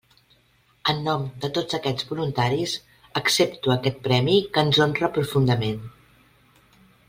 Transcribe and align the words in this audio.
En 0.93 1.03
nom 1.07 1.25
de 1.43 1.49
tots 1.57 1.77
aquests 1.79 2.07
voluntaris 2.13 2.75
accepto 3.23 3.77
aquest 3.77 4.03
premi 4.11 4.41
que 4.57 4.65
ens 4.67 4.83
honra 4.87 5.15
profundament. 5.19 5.81